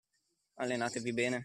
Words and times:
Allenatevi 0.57 1.13
bene. 1.17 1.39